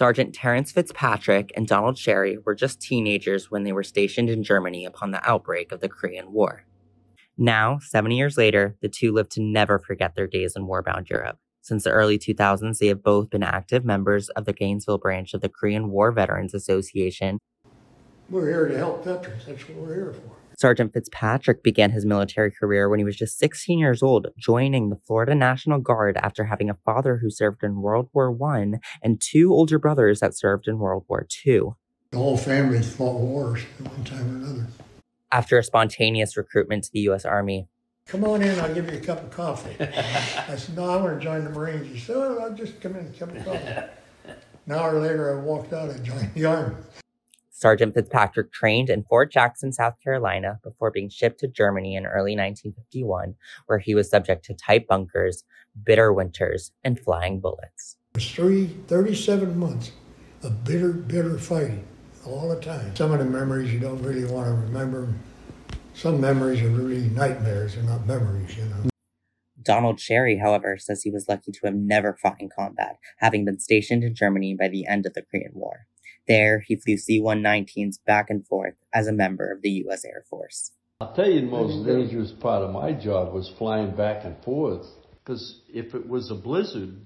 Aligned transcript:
Sergeant 0.00 0.34
Terence 0.34 0.72
Fitzpatrick 0.72 1.52
and 1.54 1.68
Donald 1.68 1.98
Sherry 1.98 2.38
were 2.46 2.54
just 2.54 2.80
teenagers 2.80 3.50
when 3.50 3.64
they 3.64 3.72
were 3.72 3.82
stationed 3.82 4.30
in 4.30 4.42
Germany 4.42 4.86
upon 4.86 5.10
the 5.10 5.22
outbreak 5.28 5.72
of 5.72 5.80
the 5.80 5.90
Korean 5.90 6.32
War. 6.32 6.64
Now, 7.36 7.80
70 7.80 8.16
years 8.16 8.38
later, 8.38 8.78
the 8.80 8.88
two 8.88 9.12
live 9.12 9.28
to 9.28 9.42
never 9.42 9.78
forget 9.78 10.14
their 10.14 10.26
days 10.26 10.56
in 10.56 10.66
war-bound 10.66 11.10
Europe. 11.10 11.36
Since 11.60 11.84
the 11.84 11.90
early 11.90 12.18
2000s, 12.18 12.78
they 12.78 12.86
have 12.86 13.02
both 13.02 13.28
been 13.28 13.42
active 13.42 13.84
members 13.84 14.30
of 14.30 14.46
the 14.46 14.54
Gainesville 14.54 14.96
branch 14.96 15.34
of 15.34 15.42
the 15.42 15.50
Korean 15.50 15.90
War 15.90 16.12
Veterans 16.12 16.54
Association. 16.54 17.38
We're 18.30 18.48
here 18.48 18.68
to 18.68 18.78
help 18.78 19.04
veterans. 19.04 19.44
That's 19.44 19.68
what 19.68 19.76
we're 19.76 19.94
here 19.96 20.14
for. 20.14 20.49
Sergeant 20.60 20.92
Fitzpatrick 20.92 21.62
began 21.62 21.90
his 21.90 22.04
military 22.04 22.50
career 22.50 22.90
when 22.90 22.98
he 22.98 23.04
was 23.04 23.16
just 23.16 23.38
16 23.38 23.78
years 23.78 24.02
old, 24.02 24.26
joining 24.36 24.90
the 24.90 25.00
Florida 25.06 25.34
National 25.34 25.78
Guard 25.78 26.18
after 26.18 26.44
having 26.44 26.68
a 26.68 26.76
father 26.84 27.16
who 27.16 27.30
served 27.30 27.64
in 27.64 27.80
World 27.80 28.10
War 28.12 28.36
I 28.46 28.72
and 29.02 29.18
two 29.22 29.54
older 29.54 29.78
brothers 29.78 30.20
that 30.20 30.36
served 30.36 30.68
in 30.68 30.78
World 30.78 31.06
War 31.08 31.26
II. 31.46 31.60
The 32.10 32.18
whole 32.18 32.36
family 32.36 32.82
fought 32.82 33.20
wars 33.20 33.62
at 33.78 33.90
one 33.90 34.04
time 34.04 34.20
or 34.20 34.36
another. 34.36 34.66
After 35.32 35.56
a 35.56 35.64
spontaneous 35.64 36.36
recruitment 36.36 36.84
to 36.84 36.92
the 36.92 37.00
U.S. 37.00 37.24
Army, 37.24 37.66
Come 38.04 38.24
on 38.24 38.42
in, 38.42 38.60
I'll 38.60 38.74
give 38.74 38.92
you 38.92 38.98
a 38.98 39.00
cup 39.00 39.22
of 39.22 39.30
coffee. 39.30 39.76
I 39.80 40.56
said, 40.56 40.76
No, 40.76 40.90
I 40.90 40.96
want 40.96 41.18
to 41.18 41.24
join 41.24 41.44
the 41.44 41.50
Marines. 41.50 41.86
He 41.90 41.98
said, 41.98 42.16
Oh, 42.16 42.38
I'll 42.38 42.52
just 42.52 42.82
come 42.82 42.96
in, 42.96 43.06
a 43.06 43.18
cup 43.18 43.34
of 43.34 43.44
coffee. 43.46 43.90
An 44.66 44.72
hour 44.72 45.00
later, 45.00 45.38
I 45.38 45.40
walked 45.42 45.72
out 45.72 45.88
and 45.88 46.04
joined 46.04 46.34
the 46.34 46.44
Army. 46.44 46.76
Sergeant 47.60 47.92
Fitzpatrick 47.92 48.52
trained 48.52 48.88
in 48.88 49.04
Fort 49.04 49.30
Jackson, 49.30 49.70
South 49.70 49.92
Carolina, 50.02 50.58
before 50.64 50.90
being 50.90 51.10
shipped 51.10 51.40
to 51.40 51.46
Germany 51.46 51.94
in 51.94 52.06
early 52.06 52.34
1951, 52.34 53.34
where 53.66 53.78
he 53.78 53.94
was 53.94 54.08
subject 54.08 54.46
to 54.46 54.54
tight 54.54 54.88
bunkers, 54.88 55.44
bitter 55.84 56.10
winters, 56.10 56.72
and 56.82 56.98
flying 56.98 57.38
bullets. 57.38 57.98
It 58.14 58.16
was 58.16 58.30
three, 58.30 58.68
37 58.86 59.58
months 59.58 59.92
of 60.42 60.64
bitter, 60.64 60.94
bitter 60.94 61.38
fighting 61.38 61.86
all 62.24 62.48
the 62.48 62.58
time. 62.58 62.96
Some 62.96 63.12
of 63.12 63.18
the 63.18 63.26
memories 63.26 63.74
you 63.74 63.78
don't 63.78 64.02
really 64.02 64.24
want 64.24 64.46
to 64.46 64.54
remember. 64.54 65.12
Some 65.92 66.18
memories 66.18 66.62
are 66.62 66.70
really 66.70 67.10
nightmares, 67.10 67.74
they're 67.74 67.84
not 67.84 68.06
memories, 68.06 68.56
you 68.56 68.64
know. 68.64 68.88
Donald 69.62 70.00
Sherry, 70.00 70.38
however, 70.38 70.78
says 70.78 71.02
he 71.02 71.10
was 71.10 71.28
lucky 71.28 71.52
to 71.52 71.60
have 71.64 71.74
never 71.74 72.16
fought 72.22 72.40
in 72.40 72.48
combat, 72.48 72.96
having 73.18 73.44
been 73.44 73.60
stationed 73.60 74.02
in 74.02 74.14
Germany 74.14 74.56
by 74.58 74.68
the 74.68 74.86
end 74.86 75.04
of 75.04 75.12
the 75.12 75.20
Korean 75.20 75.52
War. 75.52 75.86
There, 76.30 76.60
he 76.60 76.76
flew 76.76 76.96
C 76.96 77.20
119s 77.20 77.96
back 78.06 78.30
and 78.30 78.46
forth 78.46 78.76
as 78.94 79.08
a 79.08 79.12
member 79.12 79.50
of 79.50 79.62
the 79.62 79.70
U.S. 79.84 80.04
Air 80.04 80.22
Force. 80.30 80.70
I'll 81.00 81.12
tell 81.12 81.28
you 81.28 81.40
the 81.40 81.46
most 81.48 81.84
dangerous 81.84 82.30
part 82.30 82.62
of 82.62 82.70
my 82.70 82.92
job 82.92 83.34
was 83.34 83.52
flying 83.58 83.96
back 83.96 84.24
and 84.24 84.40
forth. 84.44 84.86
Because 85.24 85.60
if 85.68 85.92
it 85.92 86.08
was 86.08 86.30
a 86.30 86.36
blizzard 86.36 87.00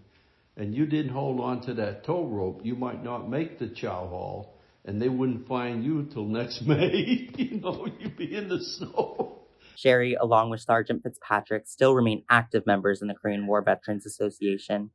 and 0.58 0.74
you 0.74 0.84
didn't 0.84 1.12
hold 1.12 1.40
on 1.40 1.62
to 1.62 1.72
that 1.72 2.04
tow 2.04 2.26
rope, 2.26 2.60
you 2.64 2.74
might 2.74 3.02
not 3.02 3.30
make 3.30 3.58
the 3.58 3.68
chow 3.68 4.06
hall 4.06 4.58
and 4.84 5.00
they 5.00 5.08
wouldn't 5.08 5.48
find 5.48 5.82
you 5.82 6.04
till 6.12 6.26
next 6.26 6.60
May. 6.66 7.30
you 7.38 7.60
know, 7.62 7.88
you'd 7.98 8.18
be 8.18 8.36
in 8.36 8.50
the 8.50 8.62
snow. 8.62 9.46
Sherry, 9.74 10.14
along 10.20 10.50
with 10.50 10.60
Sergeant 10.60 11.02
Fitzpatrick, 11.02 11.66
still 11.66 11.94
remain 11.94 12.24
active 12.28 12.66
members 12.66 13.00
in 13.00 13.08
the 13.08 13.14
Korean 13.14 13.46
War 13.46 13.62
Veterans 13.62 14.04
Association. 14.04 14.90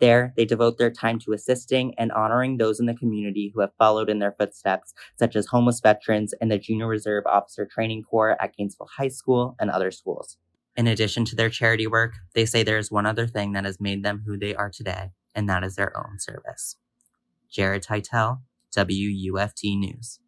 There, 0.00 0.32
they 0.36 0.44
devote 0.44 0.76
their 0.78 0.90
time 0.90 1.18
to 1.20 1.32
assisting 1.32 1.94
and 1.96 2.10
honoring 2.12 2.56
those 2.56 2.80
in 2.80 2.86
the 2.86 2.94
community 2.94 3.52
who 3.54 3.60
have 3.60 3.70
followed 3.78 4.10
in 4.10 4.18
their 4.18 4.34
footsteps, 4.38 4.92
such 5.18 5.36
as 5.36 5.46
homeless 5.46 5.80
veterans 5.80 6.34
and 6.40 6.50
the 6.50 6.58
Junior 6.58 6.88
Reserve 6.88 7.24
Officer 7.26 7.66
Training 7.66 8.02
Corps 8.02 8.36
at 8.40 8.56
Gainesville 8.56 8.88
High 8.96 9.08
School 9.08 9.54
and 9.60 9.70
other 9.70 9.90
schools. 9.90 10.36
In 10.76 10.88
addition 10.88 11.24
to 11.26 11.36
their 11.36 11.50
charity 11.50 11.86
work, 11.86 12.14
they 12.34 12.44
say 12.44 12.62
there 12.62 12.78
is 12.78 12.90
one 12.90 13.06
other 13.06 13.28
thing 13.28 13.52
that 13.52 13.64
has 13.64 13.80
made 13.80 14.04
them 14.04 14.24
who 14.26 14.36
they 14.36 14.54
are 14.54 14.70
today, 14.70 15.12
and 15.34 15.48
that 15.48 15.62
is 15.62 15.76
their 15.76 15.96
own 15.96 16.18
service. 16.18 16.76
Jared 17.48 17.84
Titel, 17.84 18.40
WUFT 18.76 19.78
News. 19.78 20.18